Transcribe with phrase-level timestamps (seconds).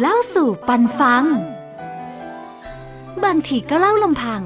[0.00, 1.24] เล่าสู่ปันฟัง
[3.24, 4.42] บางทีก็เล่าลำพัง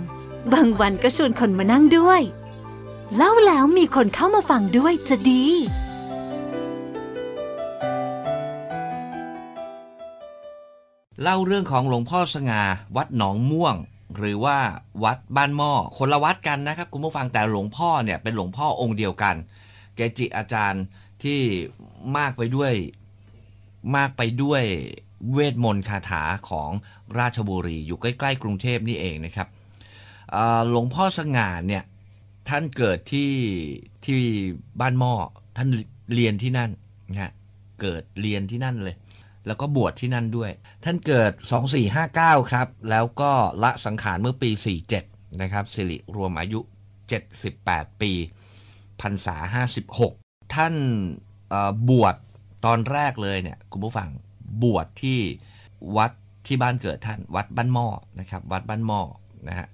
[0.52, 2.20] บางวันก็ชวนคนมานั่งด้วย
[3.16, 5.44] เล่าแล้วมีคนเข้ามาฟังด้วยจะดี
[11.22, 12.62] เล่าเรื่องของหลวงพ่อสง่า
[12.96, 13.76] วัดหนองม่วง
[14.16, 14.58] หรือว่า
[15.04, 19.34] วัดบ้านหม้อคนละวัดกันนะครับ คุณผู้ฟังแต่หลวงพ่อเนี่ยเป็นหลวงพ่อองค์เดียวกัน
[19.94, 20.84] เกจิอาจารย์
[21.22, 21.40] ที่
[22.16, 22.72] มากไปด้วย
[23.96, 24.64] มากไปด้วย
[25.32, 26.70] เวทมนต์คาถาของ
[27.18, 29.48] ราชบุรีอยู่ใกล้ๆกรุงเทพนี่เองนะครับ
[30.70, 31.84] หลวงพ่อสง่าเนี่ย
[32.48, 33.32] ท่านเกิดที่
[34.04, 34.18] ที่
[34.80, 35.14] บ้านหม้อ
[35.56, 35.68] ท่าน
[36.14, 36.70] เรียนที่นั่น
[37.10, 37.32] นะฮะ
[37.80, 38.96] เกิดเรียนที่นั่นเลย
[39.46, 40.50] แล้วก็บวชที่นั่นด้วย
[40.84, 41.32] ท่านเกิด
[41.92, 44.50] 2459 ครับ แล้วก็ละสังขารเมื่อปี
[44.94, 46.60] 47 นะครับสิริรวมอายุ
[47.30, 48.12] 78 ปี
[49.00, 49.36] พรรษา
[49.98, 50.74] 56 ท่าน
[51.48, 52.14] เอ่อบวช
[52.64, 54.08] ตอนแรกเลยเนี่ยคุณผู้ฟัง
[54.62, 55.18] บวชที่
[55.96, 56.10] วัด
[56.46, 57.86] ที่บ้านเกิดท่าน วัดบ้านหม้อ
[58.20, 59.00] นะครับ วัดบ้านหม้อ
[59.48, 59.68] นะฮะ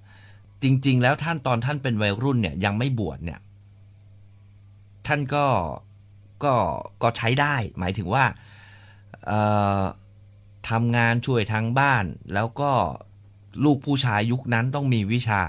[0.63, 3.39] จริง ๆ แล้วท่านตอนท่านเป็นวัยรุ่นเนี่ยยังไม่บวชเนี่ย
[5.07, 5.45] ท่านก็
[6.43, 6.53] ก็
[7.01, 8.23] ก็ใช้ได้ หมายถึงว่า
[10.69, 12.71] ทำงานช่วยทางบ้าน แล้วก็
[13.63, 15.41] ลูกผู้ชายยุคนั้นต้องมีวิชา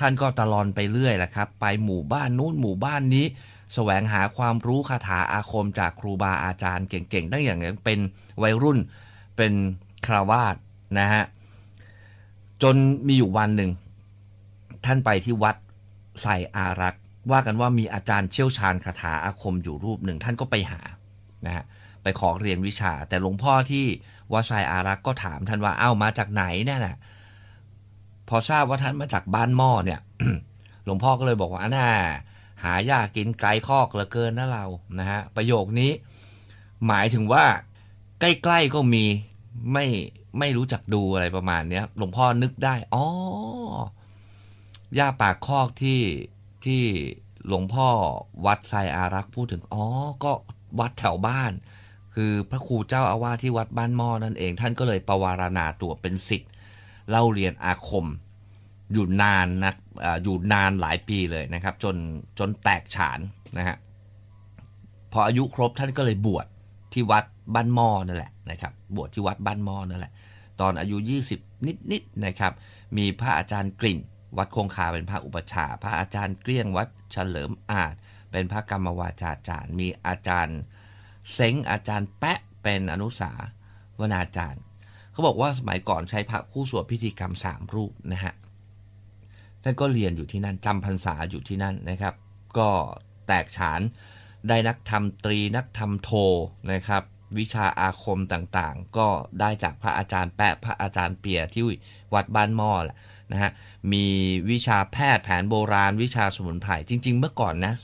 [0.00, 3.26] ท่านก็ตะลอนไปเรื่อยแหละครับ ไปหมู่บ้านนู้นหมู่บ้านนี้
[3.74, 7.98] แสวงหาความรู้คาถาอาคมจากครูบาอาจารย์เก่งๆตั้งอย่างเป็น
[8.42, 8.78] วัยรุ่น
[9.36, 9.52] เป็น
[10.06, 10.56] คราวาส
[10.98, 11.24] นะฮะ
[12.62, 13.70] จนมีอยู่วันหนึ่ง
[14.84, 15.56] ท่านไปที่วัด
[16.22, 20.80] ใส่อารักษ์ว่ากันว่ามีอาจารย์เชี่ยวชาญคาถาอาคมอยู่รูปหนึ่ง ท่านก็ไปหา
[21.46, 21.64] นะฮะ
[22.02, 23.84] ไปขอเรียนวิชา แต่หลวงพ่อที่
[24.32, 26.98] วัดไซอารักษ์ก็ถามท่านว่าเอ้ามาจากไหนเนี่ยนะ
[28.28, 30.00] พอทราบว่าท่านมาจากบ้านหม้อเนี่ย
[30.84, 31.88] หลวงพ่อก็เลยบอกว่าน่า
[32.64, 34.66] หายากกินไกลคอกเหลือเกินนะเรา
[34.98, 35.92] นะฮะประโยคนี้
[36.86, 37.44] หมายถึงว่า
[38.20, 39.04] ใกล้ๆก็มี
[39.72, 39.86] ไม่
[40.38, 43.06] ไม่รู้จักดูอะไรประมาณเนี้ยหลวงพ่อนึกได้อ๋อ
[44.98, 46.00] ย่าปากคอกที่
[46.64, 46.82] ที่
[47.46, 47.88] หลวงพ่อ
[48.46, 49.84] วัดไซอารักษ์พูดถึงอ๋อ
[50.24, 50.32] ก็
[50.80, 51.52] วัดแถวบ้าน
[52.14, 56.50] คือพระครูเจ้าอาวาสที่วัดบ้านหม้อนั่นเอง ท่านก็เลยประวารณาตัวเป็นศิษย์
[57.10, 58.06] เล่าเรียนอาคม
[58.92, 59.72] อยู่นานนะ
[60.22, 61.96] อยู่นานหลายปีเลยนะครับ จน
[62.38, 63.20] จนแตกฉาน
[63.58, 63.76] นะฮะ
[65.12, 66.46] พออายุครบท่านก็เลยบวช
[66.92, 67.24] ที่วัด
[67.54, 70.12] บ้านมอนั่นแหละนะครับ บวชที่วัดบ้านมอนั่นแหละ
[70.60, 70.96] ตอนอายุ
[71.32, 72.52] 20 นิดๆนะครับ
[72.96, 73.98] มีพระอาจารย์กลิ่น
[74.38, 77.94] วัดคงคาเป็นพระอุปชฌาพระอาจารย์เกลี้ยงวัดเฉลิมอาจ
[78.30, 80.58] เป็นพระกรรมวาจาจารย์ มีอาจารย์
[81.32, 83.32] เซ้งอาจารย์แปะเป็นอนุสา
[84.00, 84.62] วนาจารย์
[85.12, 88.34] เขาบอกว่าสมัยก่อนใช้พระคู่สวดพิธีกรรมสามรูปนะฮะ
[89.66, 92.14] ท่านก็เรียนอยู่ที่นั่นจำพรรษาอยู่ที่นั่นนะครับ
[92.58, 92.68] ก็
[93.26, 93.80] แตกฉาน
[94.48, 96.10] ได้นักธรรมตรีนักธรรมโท
[96.72, 97.02] นะครับ
[97.38, 99.08] วิชาอาคมต่างๆ ก็
[99.40, 101.62] ได้จากพระอาจารย์แปะพระอาจารย์เปียที่
[102.14, 102.96] วัดบ้านหม้อแหละ
[103.32, 103.50] นะฮะ
[103.92, 104.04] มี
[104.50, 107.74] วิชาแพทย์แผนโบราณ วิชาสมุนไพรจริง ๆ เมื่อก่อนนะ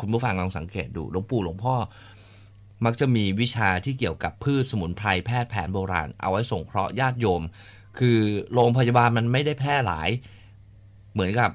[0.00, 1.76] คุณผู้ฟังลองสังเกตดูหลวงปู่หลวงพ่อ
[2.84, 7.42] มักจะมีวิชาที่เกี่ยวกับพืชสมุนไพรแพทย์แผนโบราณ เอาไว้ส่งเคราะห์ญาติโยม
[7.98, 8.18] คือ
[8.54, 10.10] โรงพยาบาลมันไม่ได้แพร่หลาย
[11.12, 11.50] เหมือนกับ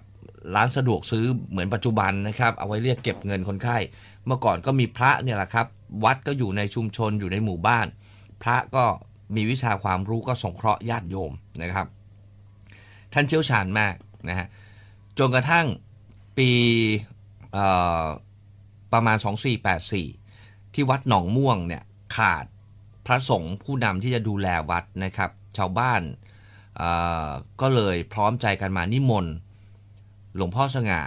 [0.55, 3.77] ร้านสะดวกซื้อเหมือนปัจจุบันนะครับ เอาไว้เรียกเก็บเงินคนไข้
[4.25, 5.67] เมื่อก่อนก็มีพระเนี่ยแหละครับ
[6.03, 7.87] วัดก็อยู่ในชุมชนอยู่ในหมู่บ้าน
[8.43, 8.85] พระก็
[9.35, 11.87] มีวิชาความรู้ก็ส่งเคราะห์ญาติโยมนะครับ
[13.13, 13.95] ท่านเชี่ยวชาญมาก
[14.29, 14.47] นะฮะ
[15.19, 15.65] จนกระทั่ง
[16.37, 16.49] ปี
[18.93, 19.17] ประมาณ
[19.95, 21.83] 2484 ที่วัดหนองม่วงเนี่ย
[22.15, 22.45] ขาด
[23.05, 26.01] พระสงฆ์ผู้นำที่จะดูแลวัดนะครับ ชาวบ้าน
[27.61, 29.33] ก็เลยพร้อมใจกันมานิมนต์
[30.35, 31.01] หลวงพ่อสง่า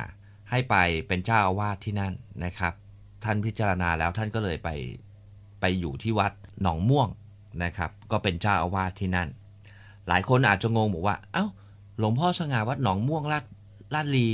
[0.50, 0.77] ให้ไป
[1.09, 2.12] เป็นเจ้าอาวาสที่นั่น
[2.44, 2.72] นะครับ
[3.25, 4.69] ท่านพิจารณาแล้วท่านก็เลยไป
[5.60, 6.32] ไปอยู่ที่วัด
[6.62, 7.09] หนองม่วง
[7.65, 9.28] นะครับ ก็เป็นเจ้าอาวาสที่นั่น
[10.09, 11.44] หลายคนอาจจะงงบอกว่าเอ้า
[11.99, 13.44] หลวงพ่อสง่าวัดหนองม่วงลาด
[13.94, 14.26] ลาดลี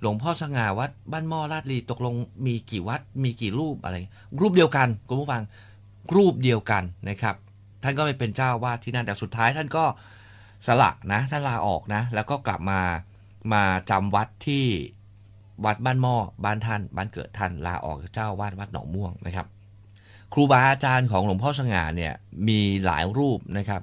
[0.00, 2.14] หลวงพ่อสง่าวัดบ้านหม้อลาดลีตกลง
[2.46, 3.94] มีกี่วัดมีกี่รูปอะไร
[4.40, 5.42] รูปเดียวกันคุณผู้ฟัง
[6.16, 7.34] รูปเดียวกันนะครับ
[7.82, 9.84] ท่านก็ไปเป็นเจ้าอาวาสที่นั่นแต่สุดท้ายท่านก็
[10.66, 12.80] สละนะท่านลาออกนะ แล้วก็กลับมา
[13.52, 14.66] มาจำวัดที่
[15.64, 19.46] วัดบ้านหม้อบ้านท่าน บ้านเกิดท่านลาออกเจ้าวาดวัดหนองม่วงนะครับ
[20.32, 22.12] ครูบาอาจารย์ของหลวงพ่อสง่าเนี่ย
[22.48, 23.82] มีหลายรูปนะครับ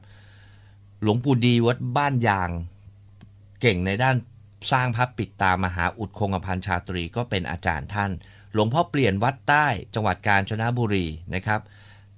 [1.02, 2.50] หลวงปู่ดีวัดบ้านยาง
[3.62, 4.16] เก่งในด้าน
[4.72, 8.12] สร้างพระปิดตามหาอุดคงพันชาตรีก็เป็นอาจารย์ท่าน
[8.54, 11.06] หลวงพ่อเปลี่ยนวัดใต้จังหวัดกาญจนบุรี
[11.36, 11.60] นะครับ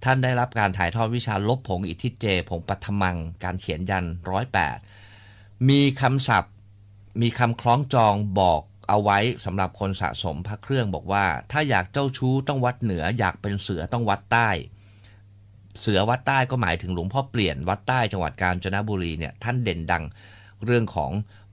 [0.04, 4.78] ท่านได้รับการถ่ายทอดวิชาลบผงอิทธิเจ ผงปัทมัง การเขียนยันร้อยแปด
[5.70, 6.54] มีคำศัพท์
[7.22, 14.50] มีคำคล้องจองบอกเอาไว้สำหรับคนสะสมพระเครื่องบอกว่า ถ้าอยากเจ้าชู้ต้องวัดเหนือ อยากเป็นเสือต้องวัดใต้
[15.82, 20.04] เสือวัดใต้ก็หมายถึงหลวงพ่อเปลี่ยนวัดใต้จังหวัดกาญจนบุรีเนี่ยท่านเด่นดัง
[20.66, 21.12] เรื่องของ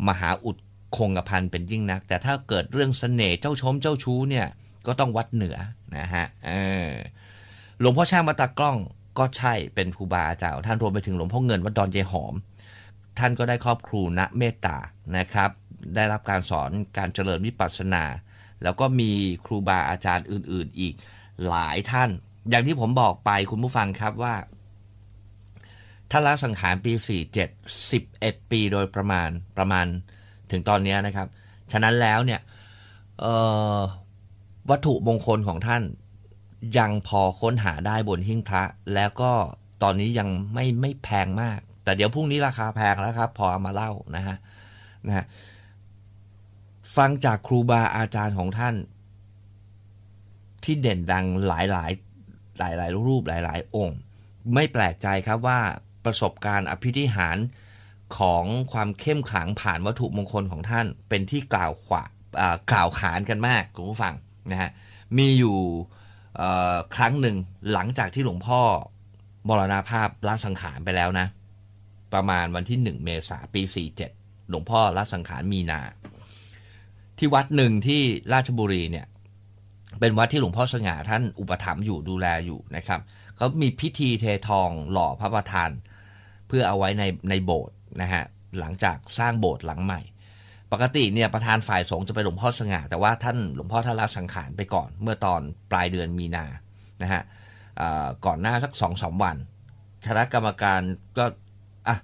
[0.08, 0.56] มหาอุด
[0.96, 4.46] คงกระพันเป็นยิ่งนัก แต่ถ้าเกิดเรื่องเสน่ห์เจ้าชมเจ้าชู้เนี่ย
[4.86, 5.56] ก็ต้องวัดเหนือ
[5.96, 6.52] นะฮะเอ
[6.88, 6.90] อ
[7.80, 8.76] หลวงพ่อช่างมาตากล้อง
[9.18, 12.34] ก็ใช่เป็นครูบาอาจารย์ท่านรวมไปถึงหลวงพ่อเงินวัดดอนเยหอม
[13.18, 14.76] ท่านก็ได้ครอบครูณเมตตา
[15.16, 15.50] นะครับ
[15.94, 18.04] ได้รับการสอนการเจริญวิปัสสนา
[18.62, 19.10] แล้วก็มี
[19.46, 20.94] ครูบาอาจารย์อื่น ๆ อีก
[21.48, 22.10] หลายท่าน
[22.50, 24.34] อย่างที่ผมบอกไปคุณผู้ฟังครับว่า
[26.10, 26.92] ท่านละสังขารปี
[27.84, 29.86] 47 11 ปีโดยประมาณประมาณ
[30.50, 31.28] ถึงตอนนี้นะครับ
[31.72, 32.40] ฉะนั้นแล้วเนี่ย
[34.70, 35.82] วัตถุมงคลของท่าน
[36.78, 38.62] ยังพอค้นหาได้บนหิ้งพระ
[38.94, 39.32] แล้วก็
[39.82, 44.36] ตอนนี้ยังไม่ไม่แพงมาก แต่เดี๋ยวพรุ่งนี้ราคาแพงแล้วครับ พอเอามาเล่านะฮะ
[45.06, 45.24] นะฮะ
[46.96, 48.74] ฟังจากครูบาอาจารย์ของท่าน
[50.64, 51.92] ที่เด่นดังหลายหลาย
[52.58, 53.98] หลายหลายรูปหลายหลายองค์
[54.54, 55.60] ไม่แปลกใจครับว่า
[56.04, 57.38] ประสบการณ์อภิธิหาร
[58.18, 62.02] ของความเข้มขลังผ่านวัตถุมงคลของท่านเป็นที่กล่าวขวา
[62.70, 64.14] กล่าวขานกันมากคุณผู้ฟัง
[64.50, 64.70] นะฮะ
[65.18, 65.58] มีอยู่
[66.94, 67.36] ครั้งหนึ่ง
[67.72, 68.60] หลังจากที่หลวงพ่อ
[69.48, 71.26] มรณาภาพละสังขารไปแล้วนะ
[72.14, 73.62] ประมาณวันที่ 1 เมษาปี
[74.06, 75.80] 47 หลวงพ่อละสังขารมีนา
[77.18, 78.02] ที่วัดหนึ่งที่
[78.32, 79.06] ราชบุรีเนี่ย
[80.00, 83.00] เป็นวัดที่หลวงพ่อสง่าท่านอุปถัมภ์อยู่ดูแลอยู่นะครับ
[83.36, 85.70] เขามีพิธีเททองหล่อพระประธาน
[86.48, 88.24] เพื่อเอาไว้ในในโบสถ์นะฮะ
[88.58, 90.00] หลังจากสร้างโบสถ์หลังใหม่
[90.72, 96.44] ปกติเนี่ยประธานฝ่ายสงฆ์จะเป็นหลวงพ่อสง่า แต่ว่าท่านหลวงพ่อท่านละสังขารไปก่อนเมื่อตอนปลายเดือนมีนา
[97.02, 97.22] นะฮะ
[98.26, 99.36] ก่อนหน้าสักสองสาวัน
[100.06, 100.80] คณะกรรมการ
[101.18, 101.24] ก็
[101.88, 101.96] อะ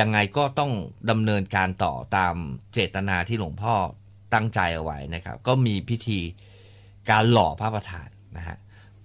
[0.00, 0.72] ยังไงก็ต้อง
[1.10, 2.34] ดำเนินการต่อตาม
[2.72, 3.74] เจตนาที่หลวงพ่อ
[4.34, 6.20] ตั้งใจเอาไว้นะครับ ก็มีพิธี
[7.10, 8.56] การหล่อพระประธานนะฮะ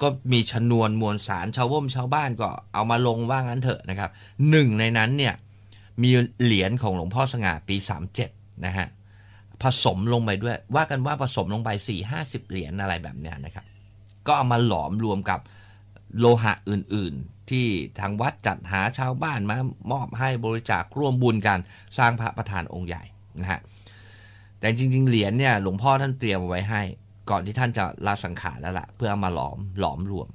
[0.02, 4.10] ก็มีชนวนมวลสารชาวว่มชาวบ้านก็เอามาลงว่างั้นเถอะนะครับ
[4.50, 5.34] หนึ่งในนั้นเนี่ย
[6.04, 6.12] มี
[6.44, 8.88] เหรียญของหลวงพ่อสง่าปี 37 นะฮะ
[9.64, 13.66] ผสมลงไปด้วย ว่ากันว่าผสมลงไป4 50 เหรียญอะไรแบบนี้นะครับ
[14.28, 15.40] ก็เอามาหลอมรวมกับ
[16.20, 17.66] โลหะอื่นๆ ที่
[18.00, 19.58] ทางวัดจัดหาชาวบ้านมา
[19.92, 21.60] มอบให้บริจาคร่วมบุญกัน
[21.98, 23.04] สร้างพระประธานองค์ใหญ่
[23.42, 23.60] นะฮะ
[24.60, 26.82] แต่จริง ๆ เหรียญเนี่ยหลวงพ่อท่านเตรียมไว้ให้
[27.30, 30.28] ก่อนที่ท่านจะลาสังขารแล้วละ่ะ เพื่อเอามาหลอมหลอมรวม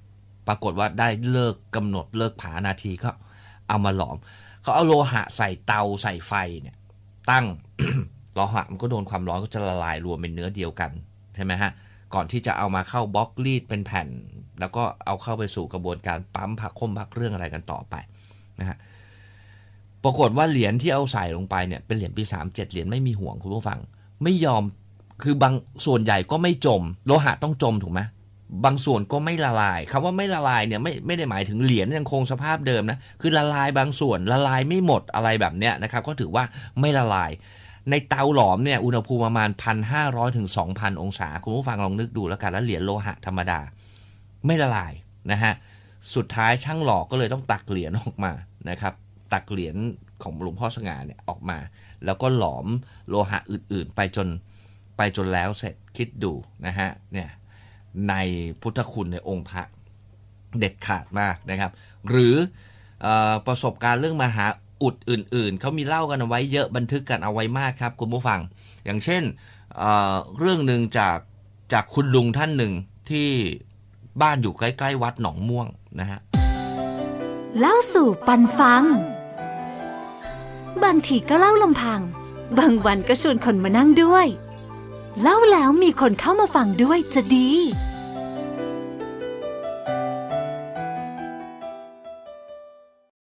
[0.48, 3.10] ปรากฏว่าได้เลิกกำหนดเลิกผานาทีก็
[3.68, 4.16] เอามาหลอม
[4.62, 6.32] เขาเอาโลหะใส่เตาใส่ไฟ
[6.62, 6.76] เนี่ย
[7.30, 7.46] ตั้ง
[8.34, 10.90] โลหะมันก็โดนความร้อนก็จะละลายรวมเป็นเนื้อเดียวกัน
[11.34, 11.70] ใช่ไหมฮะ
[12.14, 14.08] ก่อนที่จะเอามาเข้าบล็อกรีดเป็นแผ่น
[14.60, 17.94] แล้วก็เอาเข้าไปสู่กระบวนการปั๊มผักคมผักเรื่องอะไรกันต่อไป
[18.60, 18.76] นะฮะ
[20.04, 23.78] ปรากฏว่าเหรียญที่เอาใส่ลงไปเนี่ยเป็นเหรียญปีสามเจ็ดเหรียญไม่มีห่วงคุณผู้ฟัง
[24.22, 24.62] ไม่ยอม
[25.22, 25.54] คือบาง
[25.86, 28.00] ส่วนใหญ่ก็ไม่จม โลหะต้องจมถูกไหม
[28.64, 36.44] บางส่วนก็ไม่ละลายคำว่าไม่ละลายเนี่ยไม่ไม่ได้หมายถึงเหรียญยังคงสภาพเดิมนะคือละลายบางส่วนละลายไม่หมดอะไรแบบเนี้ยนะครับ ก็ถือว่า
[36.80, 37.30] ไม่ละลาย
[37.90, 43.60] ในเตาหลอมเนี่ยอุณหภูมิประมาณพันห้าร้อยถึงสองพันองศา คุณผู้ฟังลองนึกดูแล้วกันแล้วเหรียญโลหะธรรมดา
[44.46, 44.92] ไม่ละลาย
[45.31, 45.54] นะฮะ
[46.14, 48.32] สุดท้ายช่างหลอกก็เลยต้องตักเหรียญออกมา
[48.70, 48.94] นะครับ
[49.32, 49.76] ตักเหรียญ
[50.22, 51.58] ของหลวงพ่อสง่าเนี่ยออกมา
[52.04, 52.66] แล้วก็หลอม
[53.08, 54.28] โลหะอื่นๆ ไปจน
[54.96, 56.32] ไปจนแล้วเสร็จคิดดู
[56.66, 57.28] นะฮะเนี่ย
[58.08, 58.14] ใน
[58.60, 59.62] พุทธคุณในองค์พระ
[60.58, 61.72] เด็ดขาดมากนะครับ
[62.08, 62.34] หรือ
[63.04, 63.08] อ
[63.46, 64.46] ประสบการณ์เรื่องมหา
[64.82, 68.40] อุดอื่นๆ เขามีเล่ากันเอาไว้เยอะบันทึกกันเอาไว้มากครับคุณผู้ฟัง
[68.84, 69.22] อย่างเช่น
[69.78, 71.19] เเรื่องหนึ่งจาก
[71.72, 72.72] จากคุณลุงท่านหนึ่ง
[73.10, 73.28] ที่
[74.22, 75.66] บ้านอยู่ใกล้ๆวัดหนองม่วง
[76.00, 76.20] นะฮะ
[77.58, 78.84] เล่าสู่ปันฟัง
[80.84, 82.00] บางทีก็เล่าลำพัง
[82.58, 84.26] บางวันก็ชวนคนมานั่งด้วย
[85.22, 87.50] เล่าแล้วมีคนเข้ามาฟังด้วยจะดี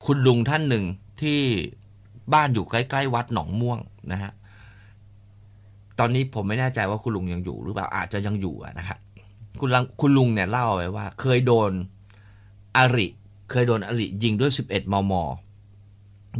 [0.04, 0.84] คุณลุงท่านหนึ่ง
[1.22, 1.40] ที่
[2.34, 3.78] บ้านอยู่ใกล้ๆวัดหนองม่วง
[4.12, 4.32] นะฮะ
[5.98, 8.98] ตอนนี้ผมไม่แน่ใจว่าคุณลุงยังอยู่หรือเปล่าอาจจะยังอยู่นะครับ
[9.60, 11.70] คุณลุงคุณลุงเนี่ยเล่าไว้ว่า เคยโดน
[12.76, 13.06] อริ
[13.50, 15.12] เคยโดนอริ ยิงด้วย 11 มม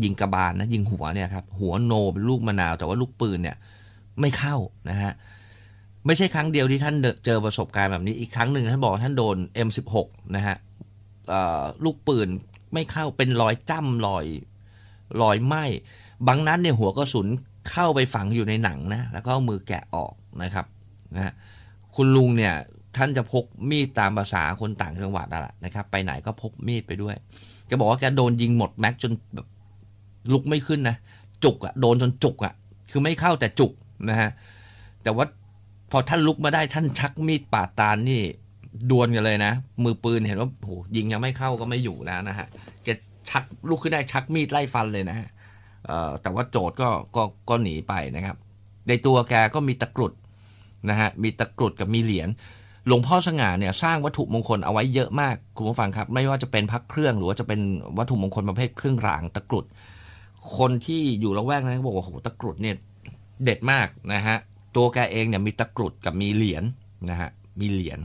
[0.03, 3.57] ยิงกระบาลนะ ยิงหัวเนี่ยครับ หัวโนเป็นลูกมะนาว แต่ว่าลูกปืนเนี่ย
[4.21, 4.57] ไม่เข้า
[4.91, 5.13] นะฮะ
[6.07, 9.37] ไม่ใช่ครั้งเดียวที่ท่านเจอประสบการณ์แบบนี้ อีกครั้งหนึ่งท่านบอกท่านโดน
[9.67, 10.57] M16 นะฮะ
[11.85, 12.29] ลูกปืน
[12.75, 14.27] ไม่เข้าเป็นรอยจ้ำรอย
[15.23, 15.55] รอยไหม
[16.29, 17.27] บางนั้นเนี่ยหัวกระสุน
[17.71, 20.67] เข้าไปฝังอยู่ในหนังนะแล้วก็เอามือแกะออกนะครับ
[21.15, 21.33] นะ
[21.95, 22.55] คุณลุงเนี่ย
[22.97, 27.17] ท่านจะพกมีดตามภาษาคนต่างจังหวัดนั่นแหละนะครับ ไปไหนก็พกมีดไปด้วย
[27.67, 29.47] แกบอกว่าแกโดนยิงหมดแม็กจนแบบ
[30.33, 30.97] ลุกไม่ขึ้นนะ
[31.45, 32.55] จุกอะโดนจนจุกอะ
[32.91, 33.73] คือไม่เข้าแต่จุก
[34.11, 34.31] นะฮะ
[35.03, 35.25] แต่ว่า
[35.91, 38.23] พอท่านลุกมาได้ท่านชักมีดปาดตาลนี่
[38.91, 39.53] ดวลกันเลยนะ
[39.85, 42.47] มือปืนเห็นว่าโหยิงยังไม่เข้าก็ไม่อยู่แล้วนะฮะ
[42.85, 42.89] แก
[43.33, 45.29] ชักลุกขึ้นได้ชักมีดไล่ฟันเลยนะฮะ
[46.23, 48.37] แต่ว่าโจทย์ก็ก็ก็หนีไปนะครับ
[48.89, 50.13] ในตัวแกก็มีตะกรุด
[50.91, 52.29] นะฮะมีตะกรุดกับมีเหรียญ
[52.87, 57.61] หลวงพ่อสง่าเนี่ยสร้างวัตถุมงคลเอาไว้เยอะมากคุณผู้ฟังครับ ไม่ว่าจะเป็นพักเครื่องหรือว่าจะเป็น
[57.99, 59.65] วัตถุมงคลประเภทเครื่องรางตะกรุด
[60.59, 62.77] คนที่อยู่ละแวกนั้นบอกว่าโอ้โหตะกรุดเนี่ย
[63.45, 64.37] เด็ดมากนะฮะ
[64.77, 66.65] ตัวแกเองเนี่ยมีตะกรุดกับมีเหรียญ
[67.11, 67.99] นะฮะมีเหรียญ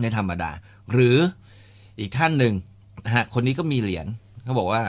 [0.00, 0.50] ในธรรมดา
[0.92, 1.16] หรือ
[2.00, 2.54] อีกท่านหนึ่ง
[3.04, 4.06] นะฮะคนนี้ก็มีเหรียญ
[4.44, 4.82] เขาบอกว่า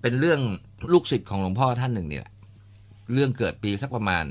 [0.00, 0.40] เป็นเรื่อง
[0.92, 2.32] ลูกศิษย์ของหลวงพ่อท่านหนึ่งนี่แหละ
[3.12, 4.24] เรื่องเกิดปีสักประมาณ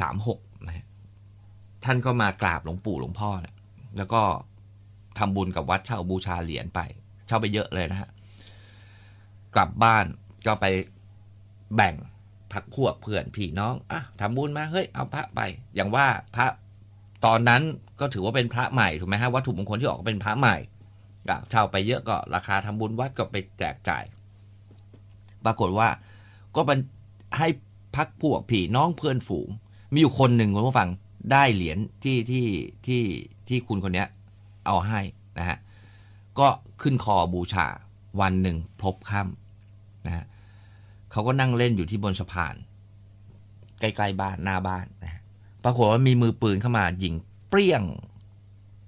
[0.00, 0.86] สามหกนะฮะ
[1.84, 3.54] ท่านก็มากราบหลวงปู่หลวงพ่อเนี่ย
[3.98, 4.22] แล้วก็
[5.18, 6.80] ทำบุญกับวัดเช่าบูชาเหรียญไป
[7.26, 8.10] เช่าไปเยอะเลยนะฮะ
[9.54, 10.04] กลับบ้าน
[10.46, 10.66] ก็ไป
[11.76, 11.94] แบ่ง
[12.52, 15.40] พักพวกเพื่อนพี่น้องอะทำบุญมาเฮ้ยเอาพระไป
[15.74, 16.46] อย่างว่าพระ
[17.24, 17.62] ตอนนั้น
[18.00, 20.56] ก็ถือว่าเป็นพระใหม่ถูกไหมฮะวัตถุมงคลที่ออกเป็นพระใหม่
[21.50, 24.04] เช่าไปเยอะก็ราคาทำบุญวัดก็ไปแจกจ่าย
[25.44, 25.88] ปรากฏว่า
[26.56, 26.78] ก็เป็น
[27.38, 27.48] ให้
[27.96, 29.48] พักพวกพี่น้องเพื่อนฝูง
[29.92, 30.88] มีอยู่คนหนึ่งคุณผู้ฟัง
[31.32, 32.46] ได้เหรียญที่ที่
[32.86, 33.02] ที่
[33.48, 34.08] ที่คุณคนเนี้ย
[34.66, 35.00] เอาให้
[35.38, 35.58] นะฮะ
[36.38, 36.48] ก็
[36.82, 37.66] ขึ้นคอบูชา
[38.20, 40.24] วันหนึ่งพบค่ำนะฮะ
[41.10, 42.54] เขาก็นั่งเล่นอยู่ที่บนสะพาน
[43.80, 45.22] ใกล้ๆบ้านหน้าบ้านนะฮะ
[45.64, 47.14] ปรากฏว่ามีมือปืนเข้ามายิง
[47.48, 47.82] เปรี้ยง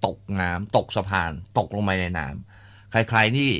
[0.07, 3.51] ตกน้ำตกสะพาน ตกลงไปในน้ำใคร ๆ นี่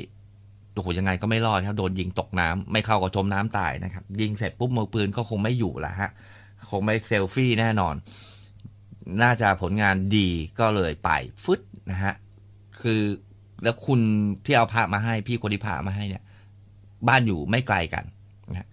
[0.73, 6.11] โอ้โหยังไงก็ไม่รอดครับ โดนยิงตกน้ำไม่เข้าก็จมน้ำตายนะครับ ยิงเสร็จปุ๊บมือปืนก็คงไม่อยู่แล้วฮะ
[6.69, 7.95] คงไม่เซลฟี่แน่นอน
[9.21, 10.29] น่าจะผลงานดี
[10.59, 11.09] ก็เลยไป
[11.43, 11.59] ฟึด
[11.91, 12.13] นะฮะ
[12.81, 13.01] คือ
[13.63, 13.99] แล้วคุณ
[14.45, 16.23] ที่เอาพระมาให้พี่คนที่พามาให้เนี่ย
[17.07, 18.03] บ้านอยู่ไม่ไกลกัน
[18.49, 18.67] นะ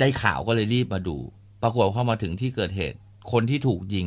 [0.00, 1.16] ได้ข่าวก็เลยรีบมาดู
[1.62, 2.98] ปรากฏพอมาถึงที่เกิดเหตุ
[3.32, 4.06] คนที่ถูกยิง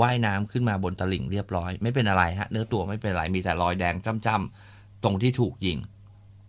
[0.00, 3.94] ว่ายน้ำขึ้นมาบนตลิ่งเรียบร้อย ไม่เป็นอะไรฮะ เนื้อตัวไม่เป็นไร มีแต่รอยแดง
[4.26, 5.78] จ้ำๆตรงที่ถูกยิง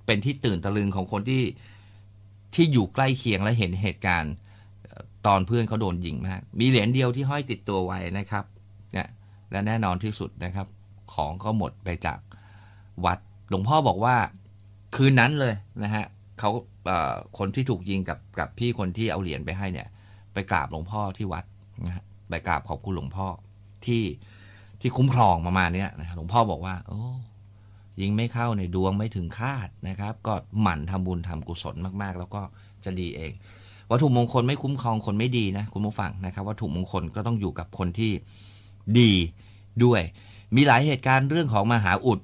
[0.06, 1.44] เป็นที่ตื่นตะลึงของคนที่
[2.56, 4.34] ที่อยู่ใกล้เคียงและเห็นเหตุการณ์
[5.28, 8.46] ตอนเพื่อนเขาโดนยิงมาก มีเหรียญเดียวที่ห้อยติดตัวไว้นะครับ
[8.94, 9.08] เนี่ย
[9.52, 10.68] และแน่นอนที่สุดนะครับ
[11.14, 12.20] ของก็หมดไปจาก
[13.06, 13.20] วัด
[13.50, 14.16] หลวงพ่อบอกว่า
[14.96, 16.06] คืนนั้นเลยนะฮะ
[16.40, 16.50] เขา
[16.86, 19.88] เคนที่ถูกยิงกับกับพี่คนที่เอาเหรียญไปให้เนี่ย
[20.34, 21.46] ไปกราบหลวงพ่อที่วัด
[21.86, 23.28] นะฮะ ไปกราบขอบคุณหลวงพ่อ
[23.86, 24.04] ที่
[24.82, 27.02] ที่คุ้มครองประมาณเนี้ยนะหลวงพ่อบอกว่า โอ้
[28.02, 32.42] ยิงไม่เข้าในดวงไม่ถึงคาดนะครับ ก็หมั่นทำบุญทำกุศลมากๆ แล้วก็
[32.86, 33.32] จะดีเอง
[33.90, 38.12] วัตถุมงคลไม่คุ้มครองคนไม่ดีนะคุณผู้ฟังนะครับ วัตถุมงคลก็ต้องอยู่กับคนที่
[39.00, 39.14] ดี
[39.84, 40.02] ด้วย
[40.56, 42.20] มีหลายเหตุการณ์เรื่องของมหาอุด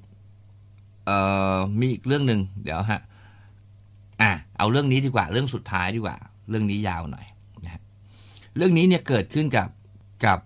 [1.06, 1.18] เอ่
[1.54, 3.00] อมีอีกเรื่องหนึ่งเดี๋ยวฮะ
[4.22, 6.16] อะเอาเรื่องนี้ดีกว่าเรื่องสุดท้ายดีกว่า
[6.50, 7.26] เรื่องนี้ยาวหน่อย
[7.64, 7.82] นะ
[8.56, 9.68] เรื่องนี้เนี่ยเกิดขึ้นกับ
[10.24, 10.38] กับ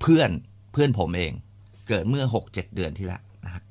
[0.00, 0.30] เพื่อน
[0.72, 1.32] เพื่อนผมเอง
[1.88, 3.62] เกิดเมื่อ 6-7 เดือนที่แล้วนะฮะ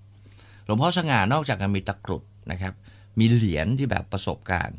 [0.65, 2.73] หลวงพ่อสง่านอกจากจะมีตะกรุดนะครับ
[3.19, 4.77] มีเหรียญที่แบบประสบการณ์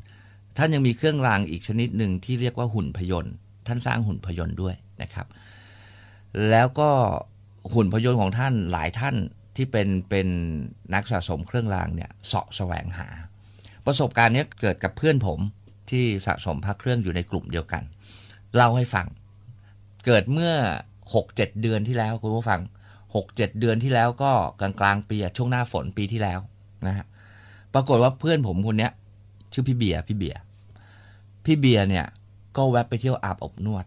[0.57, 3.35] ท่านยังมีเครื่องรางอีกชนิดหนึ่งที่เรียกว่าหุ่นพยนต์
[3.67, 5.27] ท่านสร้างหุ่นพยนต์ด้วยนะครับ
[6.51, 6.91] แล้วก็
[7.75, 9.17] หุ่นพยนต์ของท่านหลายท่าน
[9.57, 10.29] ที่เป็นเป็น
[10.95, 13.09] นักสะสมเครื่องรางเนี่ยเสาะแสวงหา
[13.87, 15.39] ประสบการณ์นี้เกิดกับเพื่อนผม
[15.91, 17.83] ที่สะสมพระเครื่องอยู่ในกลุ่มเดียวกัน
[18.55, 19.07] เล่าให้ฟัง
[20.05, 20.53] เกิดเมื่อ
[21.05, 22.61] 6-7 เดือนที่แล้วคุณผู้ฟัง
[23.07, 26.41] 6-7 เดือนที่แล้วก็กลางกลางปีช่วงหน้าฝนปีที่แล้ว
[26.87, 27.07] นะฮะ
[27.75, 28.93] ปรากฏว่าเพื่อนผมคนเนี้ย
[29.53, 30.39] ชื่อพี่เบียร์พี่เบียร์
[31.45, 32.07] พี่เบียร์เนี่ย
[32.57, 33.87] ก็แวะไปเที่ยวอาบอบนวด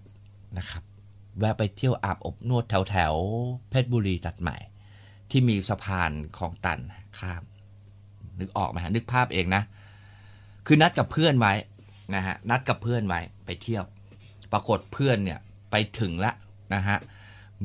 [0.58, 0.84] นะครับ
[1.40, 3.14] แวะไปเที่ยวอาบอบนวดแถวแถว
[3.70, 4.58] เพชรบุรีตัดใหม่
[5.32, 6.80] ที่มีสะพานคลองตัน
[7.20, 7.44] ข้าม
[8.40, 9.64] นึกออกไหมฮะนึกภาพเองนะ
[10.66, 11.54] คือนัดกับเพื่อนไว้
[12.16, 13.84] นะฮะนัดกับเพื่อนไว้ไปเที่ยว
[14.52, 15.40] ปรากฏเพื่อนเนี่ย
[15.72, 16.34] ไปถึงละ
[16.74, 16.98] นะฮะ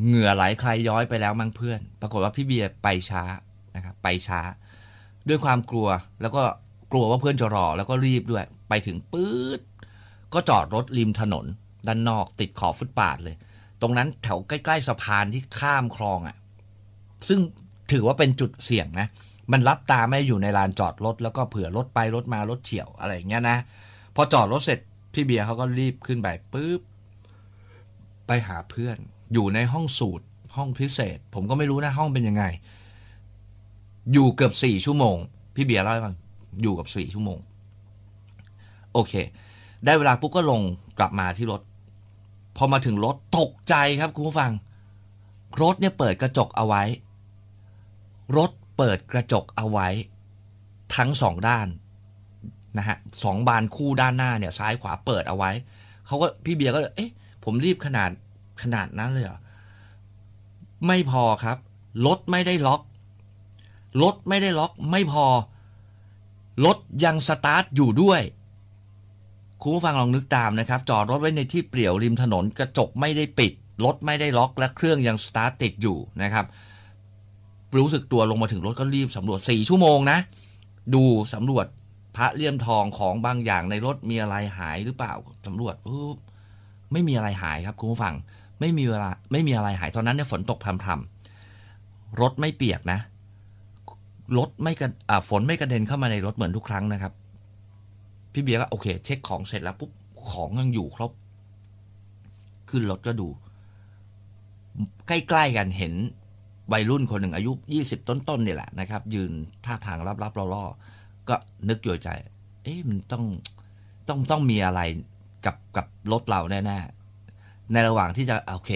[0.07, 3.23] เหงื่อไหลใครย้อยไปแล้วมั้งเพื่อน ปรากฏว่าพี่เบียร์ไปช้า
[3.77, 4.41] นะครับไปช้า
[5.29, 5.89] ด้วยความกลัว
[6.23, 6.43] แล้วก็
[6.93, 9.61] กลัวว่าเพื่อนจะรอแล้วก็รีบด้วย ไปถึงปื๊ด
[10.35, 11.47] ก็จอดรถริมถนน
[11.87, 13.37] ด้านนอกติดขอบฟุตบาทเลย
[13.81, 16.37] ตรงนั้นแถวใกล้ ๆสะพานที่ข้ามคลองอะ่ะ
[17.29, 17.39] ซึ่ง
[17.93, 19.09] ถือว่าเป็นจุดเสี่ยงนะ
[19.53, 23.59] มันรับตาไม่อยู่ในลานจอดรถแล้วก็เผื่อรถไปรถมารถเฉียวอะไรอย่างเงี้ยนะ
[24.17, 24.79] พอจอดรถเสร็จ
[25.15, 26.81] พี่เบียร์เขาก็รีบขึ้นไปปุ๊บ
[28.27, 28.99] ไปหาเพื่อน
[29.33, 30.25] อยู่ในห้องสูตร
[30.57, 32.45] ห้องพิเศษ ผมก็ไม่รู้นะห้องเป็นยังไง
[34.13, 35.17] อยู่เกือบสี่ชั่วโมง
[35.55, 36.15] พี่เบียร์เล่าให้ฟัง
[36.63, 37.39] อยู่กับสี่ชั่วโมง
[38.93, 39.13] โอเค
[39.85, 40.61] ได้เวลาปุ๊บก็ลง
[40.99, 41.61] กลับมาที่รถ
[42.57, 44.53] พอมาถึงรถตกใจครับคุณผู้ฟัง
[45.63, 46.83] รถเนี่ยเปิดกระจกเอาไว้
[48.37, 49.89] รถเปิดกระจกเอาไว้
[50.97, 51.69] ทั้งสองด้าน
[52.79, 55.51] นะฮะสองบานคู่ด้านหน้าเนี่ยซ้ายขวาเปิดเอาไว้
[56.07, 57.11] เขาก็พี่เบียร์ก็เอ๊ะ
[57.45, 58.11] ผมรีบขนาด
[58.63, 59.39] ขนาดนั้นเลยเหรอ
[60.87, 61.59] ไม่พอครับ
[62.07, 62.81] รถไม่ได้ล็อก
[64.03, 65.27] รถไม่ได้ล็อกไม่พอ
[66.65, 68.21] รถยังสตาร์ทอยู่ด้วย
[69.61, 73.53] คุณผู้ฟังลองนึกตามนะครับ จอดรถไว้ในที่เปลี่ยวริมถนนกระจกไม่ได้ปิด
[73.85, 76.47] รถไม่ได้ล็อกและเครื่องยังสตาร์ทติดอยู่นะครับ
[77.77, 80.19] รู้สึกตัวลงมาถึงรถก็รีบสำรวจ 4 ชั่วโมงนะ
[80.95, 81.03] ดู
[81.35, 81.67] สำรวจ
[82.17, 85.13] พระเลี่ยมทองของบางอย่างในรถมีอะไรหายหรือเปล่า
[85.47, 86.17] สำรวจปุ๊บ
[86.93, 88.15] ไม่มีอะไรหายครับคุณผู้ฟัง
[88.61, 93.01] ไม่มีเวลาไม่มีอะไรหายตอนนั้นเนี่ยฝนตกพรำๆรถไม่เปียกนะ
[94.39, 94.89] รถไม่กระ
[95.29, 97.13] ฝนไม่กระเด็นเข้ามาในรถเหมือนทุกครั้งนะครับ
[98.33, 99.91] พี่เบียร์ก็โอเค เช็คของเสร็จแล้วปุ๊บ
[100.31, 101.13] ของยังอยู่ครบ
[102.71, 103.29] ขึ้นรถก็ดู
[105.07, 105.95] ใกล้ๆกันเห็น
[106.73, 109.33] วัยรุ่นคนหนึ่งอายุ 20 ต้นๆเนี่ยแหละนะครับ ยืน
[109.65, 111.35] ท่าทางรับๆล่อๆก็
[111.69, 112.09] นึกอยู่ใจ
[112.63, 113.25] เอ๊ะมันต้อง
[114.09, 114.81] ต้องต้องมีอะไร
[115.47, 118.73] กับกับรถเราแน่ๆในระหว่างที่จะโอเค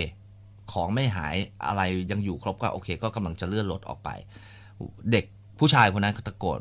[0.73, 1.35] ของไม่หาย
[1.67, 4.09] อะไรยังอยู่ครบก็โอเค ก็กำลังจะเลื่อนรถออกไป
[5.13, 5.25] เด็ก
[5.59, 6.61] ผู้ชายคนนั้นตะโกน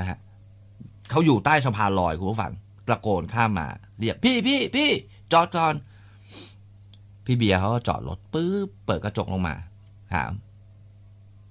[0.00, 0.18] นะฮะ
[1.10, 2.52] เขาอยู่ใต้สะพานลอยคุณผู้ฟัง
[2.90, 4.90] ตะโกนข้ามมา เรียกพี่พี่พี่
[5.32, 5.74] จอดก่อน
[7.26, 9.54] พี่เบียร์เขาก็จอดรถปุ๊บเปิดกระจกลงมา
[10.14, 10.32] ถาม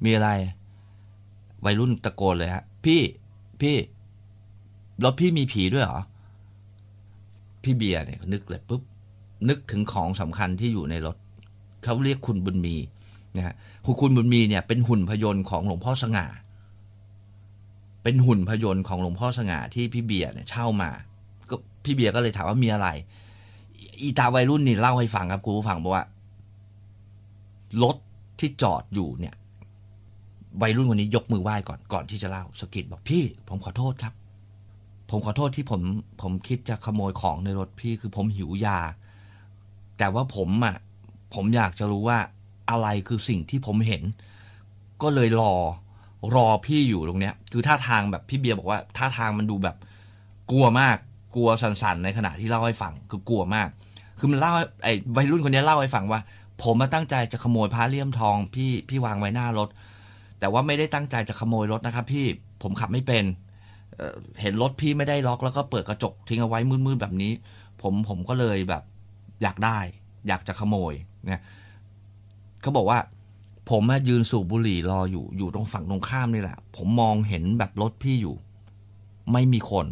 [0.04, 0.30] มีอะไร
[1.66, 3.02] วัยรุ่นตะโกนเลยฮะ พี่
[3.62, 3.76] พี่
[5.04, 6.00] รถพี่มีผีด้วยเหรอ
[7.64, 8.82] พี่เบียร์เนี่ยนึกเลยปุ๊บ
[9.50, 11.16] นึกถึงของสำคัญที่อยู่ในรถ
[11.84, 12.76] เขาเรียกคุณบุญมี
[13.36, 16.26] นะฮะคุณคุณบุญมีเนี่ยเป็นหุ่นพยนต์ของหลวงพ่อสง่า
[18.04, 20.90] เป็นหุ่นพยนต์ของหลวงพ่อสง่าที่พี่เบียร์เนี่ยเช่ามา
[21.50, 22.88] ก็พี่เบียร์ก็เลยถามว่ามีอะไร
[24.02, 26.06] อีตาวัยรุ่นนี่เล่าให้ฟังครับคุณผู้ฟังบอกว่า
[27.84, 27.96] รถ
[28.40, 29.36] ที่จอดอยู่เนี่ย
[30.62, 34.14] วัยรุ่นคนนี้ยกมือไหว้ก่อนก่อนที่จะเล่าสกิดบอกพี่ ผมขอโทษครับ
[35.10, 35.82] ผมขอโทษที่ผม
[36.22, 38.80] ผมคิดจะขโมยของในรถพี่คือผมหิวยา
[39.98, 40.76] แต่ว่าผมอะ
[41.34, 42.20] ผมอยากจะรู้ว่า
[42.70, 44.04] อะไรคือสิ่งที่ผมเห็น
[45.02, 45.54] ก็เลยรอ
[46.36, 49.76] รอพี่อยู่ตรงเนี้ย คือท่าทางแบบพี่เบียร์บอกว่าท่าทางมันดูแบบ
[50.52, 50.98] กลัวมาก
[51.36, 53.68] กลัวสั่นๆในขณะที่เล่าให้ฟังคือกลัวมาก
[54.20, 56.20] คือมันเล่าไอ้วัยรุ่นคนนี้เล่าให้ฟังว่า
[56.64, 59.70] ผมมาตั้งใจจะขโมยพระเลี่ยมทอง พี่พี่วางไว้หน้ารถ
[60.40, 62.26] แต่ว่าไม่ได้ตั้งใจจะขโมยรถนะครับ พี่
[62.62, 63.24] ผมขับไม่เป็น
[64.42, 67.32] เห็นรถพี่ไม่ได้ล็อกแล้วก็เปิดกระจกทิ้งเอาไว้มืดๆแบบนี้
[67.82, 68.84] ผมผมก็เลยแบบ
[69.44, 69.80] อยากได้
[70.28, 70.94] อยากจะขโมย
[71.26, 71.44] เนี่ย
[72.62, 73.00] เขาบอกว่า
[73.70, 78.36] ผมยืนสูบบุหรี่รออยู่อยู่ตรงฝั่งตรงข้ามนี่แหละ ผมมองเห็นแบบรถพี่อยู่
[79.32, 79.88] ไม่มีคน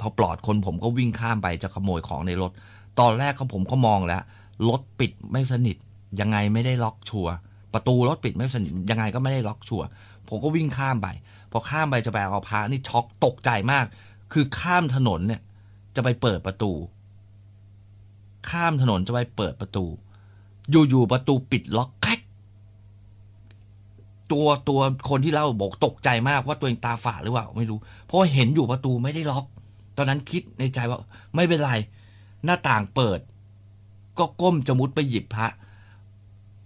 [0.00, 2.52] พอปลอดคนผมก็วิ่งข้ามไปจะขโมยของในรถ
[3.00, 4.22] ตอนแรกก็ผมก็มองแล้ว
[4.68, 5.76] รถปิดไม่สนิท
[6.20, 7.34] ยังไงไม่ได้ล็อกชัวร์
[7.74, 9.86] ประตูรถปิดไม่สนิทยังไงก็ไม่ได้ล็อกชัวร์
[10.28, 11.08] ผมก็วิ่งข้ามไป
[11.52, 13.84] พอข้ามไปจะไปเอาพระนี่ช็อกตกใจมาก
[14.32, 15.40] คือข้ามถนนเนี่ย
[15.96, 16.72] จะไปเปิดประตู
[18.50, 19.84] ข้ามถนนจะไปเปิดประตู
[20.70, 22.20] อยู่ๆประตูปิดล็อกแคก
[24.32, 29.44] ตัวตัวคนที่เล่าบอกตกใจมากว่าตัวเองตาฝาดหรือเปล่าไม่รู้ เพราะเห็นอยู่ประตูไม่ได้ล็อก
[29.96, 30.98] ตอนนั้นคิดในใจว่า
[31.34, 31.72] ไม่เป็นไร
[32.44, 33.20] หน้าต่างเปิด
[34.18, 35.46] ก็ก้มจะมุดไปหยิบพระ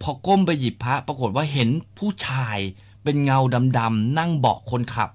[0.01, 2.57] พอก้มไปหยิบพระปรากฏว่าเห็นผู้ชาย
[3.03, 3.39] เป็นเงา
[3.77, 5.09] ดำๆนั่งเบาะคนขับ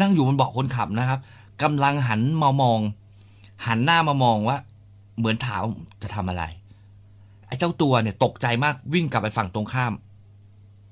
[0.00, 1.20] นั่งอยู่บนเบาะคนขับนะครับ
[1.62, 2.80] กำลังหันมามอง
[3.66, 4.56] หันหน้ามามองว่า
[5.18, 5.62] เหมือนถาม
[6.02, 6.44] จะทำอะไร
[7.46, 9.92] ไอ้เจ้าตัวเนี่ยตกใจมากวิ่งกลับไปฝั่งตรงข้าม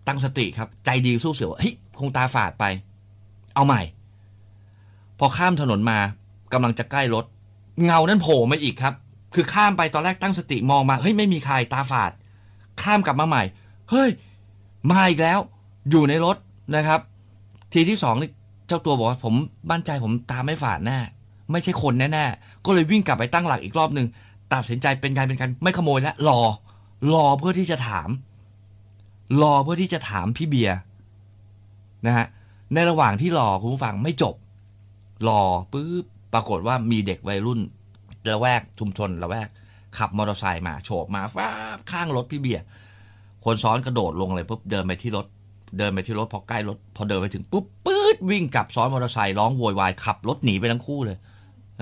[0.07, 2.65] ตั้งสติครับ ใจดีสู้เสือว่าเฮ้ยคงตาฝาดไป
[3.55, 3.83] เอาใหม่
[5.19, 5.99] พอข้ามถนนมา
[6.53, 7.25] กำลังจะใกล้รถ
[7.85, 8.95] เงานั้นโผล่มาอีกครับ
[9.37, 12.11] คือข้ามไปตอนแรกตั้งสติมองมาเฮ้ยไม่มีใครตาฝาด
[12.83, 13.43] ข้ามกลับมาใหม่
[13.91, 14.11] เฮ้ย
[14.91, 15.39] มาอีกแล้ว
[15.91, 16.37] อยู่ในรถ
[16.77, 17.01] นะครับ
[17.73, 18.31] ทีที่สองนี่
[18.67, 19.35] เจ้าตัวบอกว่าผม
[19.71, 20.99] มั่นใจผมตาไม่ฝาดแน่
[21.51, 24.07] ไม่ใช่คนแน่ๆก็เลยวิ่งกลับไปตั้งหลักอีกรอบหนึ่ง
[24.53, 26.41] ตัดสินใจเป็นการเป็นการไม่ขโมยแล้วรอ
[27.15, 28.09] รอเพื่อที่จะถาม
[29.43, 30.79] รอเพื่อที่จะถามพี่เบียร์
[32.07, 32.27] นะฮะ
[32.75, 34.35] ในระหว่างที่รอคุณผู้ฟังไม่จบ
[35.29, 37.61] รอปุ๊บปรากฏว่ามีเด็กวัยรุ่น
[38.35, 39.49] ละแวกชุมชนละแวก
[39.99, 42.65] ขับมอเตอร์ไซค์มาโฉบมาฟ้าบข้างรถพี่เบียร์
[43.45, 45.27] คนซ้อนกระโดดลงเลยปุ๊บเดินไปที่รถ
[45.79, 51.17] เดินไปที่รถพอใกล้รถ พอเดินไปถึงปุ๊บปื๊ดวิ่งกลับซ้อนมอเตอร์ไซค์ร้องโวยวายขับรถหนีไปทั้งคู่เลย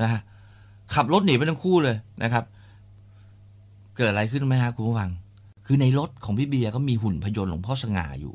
[0.01, 0.23] นะฮะ
[0.95, 2.45] ขับรถหนีไปทั้งคู่เลยนะครับ
[3.97, 5.11] เกิดอะไรขึ้นไหมฮะคุณผู้ฟัง
[5.67, 8.35] คือในรถของพี่เบียร์ก็มีหุ่นพยนต์หลวงพ่อสง่าอยู่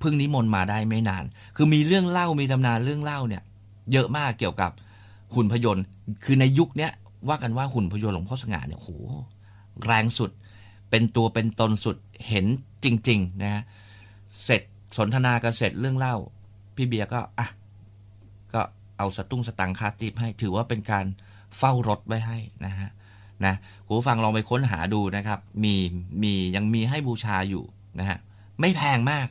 [0.00, 1.24] เพิ่งนิมนต์มาได้ไม่นาน
[1.56, 3.42] คือมีเรื่องเล่ามีตำนานเรื่องเล่าเนี่ย
[3.92, 4.70] เยอะมากเกี่ยวกับ
[5.34, 5.84] หุ่นพยนต์
[6.24, 6.92] คือในยุคเนี้ย
[7.28, 8.90] ว่ากันว่าหุ่นพยนต์หลวงพ่อสง่าเนี่ยโห
[9.84, 10.30] แรงสุด
[10.90, 11.96] เป็นตัวเป็นตนสุด
[12.28, 12.46] เห็น
[12.84, 13.62] จริง ๆ นะฮะ
[14.44, 14.62] เสร็จ
[14.96, 16.16] สนทนากันเสร็จเรื่องเล่า
[16.76, 17.48] พี่เบียร์ก็อะ
[18.54, 18.62] ก็
[18.98, 21.06] เอาสตุ้งสตังค์คาติปให้ถือว่าเป็นการ
[21.58, 22.90] เฝ้ารถไว้ให้นะฮะ
[23.44, 23.54] นะ
[23.86, 25.74] คุณผู้ฟังลองไปค้นหาดูนะครับ มี
[26.22, 27.64] มียังมีให้บูชาอยู่
[28.00, 28.18] นะฮะ
[28.60, 29.26] ไม่แพงมาก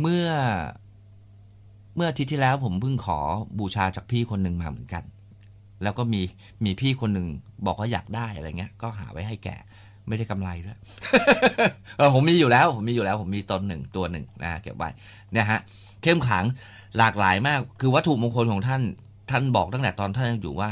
[0.00, 0.26] เมื่อ
[1.96, 3.18] เมื่ออาทิตย์ที่แล้วผมเพิ่งขอ
[3.58, 5.04] บูชาจากพี่คนหนึ่งมาเหมือนกัน
[5.82, 6.22] แล้วก็มี
[6.64, 7.26] มีพี่คนหนึ่ง
[7.66, 9.48] บอกว่าอยากได้อะไรเงี้ย ก็หาไว้ให้แก
[10.08, 10.78] ไม่ได้กำไรด้วย
[11.96, 14.88] เออผมมีอยู่แล้วผมมีอยู่แล้ว ผมมีตนหนึ่งตัวหนึ่งนะฮะเก็บไว้
[15.32, 15.60] เนี่ยฮะ
[16.02, 16.44] เข้มขลัง
[16.98, 18.82] หลากหลายมาก คือวัตถุมงคลของท่าน
[19.30, 20.70] ท่านบอกตั้งแต่ตอนท่านยังอยู่ว่า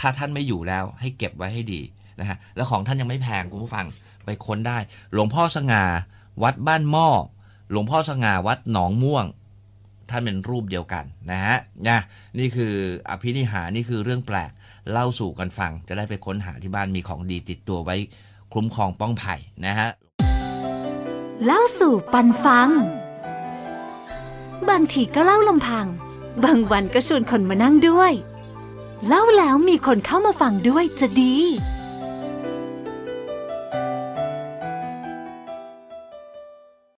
[0.00, 1.80] ถ้าท่านไม่อยู่แล้ว ให้เก็บไว้ให้ดี
[2.20, 3.86] นะฮะแล้วของท่านยังไม่แพงคุณผู้ฟัง
[4.24, 4.78] ไปค้นได้
[5.12, 5.84] หลวงพ่อสง่า
[6.42, 7.08] วัดบ้านหม้อ
[7.70, 9.24] หลวงพ่อสง่าวัดหนองม่วง
[10.10, 11.56] ท่านเป็นรูปเดียวกันนะฮะ
[11.88, 11.98] นะ
[12.38, 12.74] นี่คือ
[13.08, 14.50] อภินิหารนี่คือเรื่องแปลก
[14.90, 17.96] เล่าสู่กันฟัง จะได้ไปค้นหาที่บ้านมีของดีติดตัวไว้
[18.54, 19.88] คุ้มครองป้องภัยนะฮะ
[21.44, 22.68] เล่าสู่ปันฟัง
[24.68, 25.86] บางทีก็เล่าลำพัง
[26.44, 28.12] บางวันก็ชวนคนมานั่งด้วย
[29.08, 31.36] เล่าแล้วมีคนเข้ามาฟังด้วยจะดี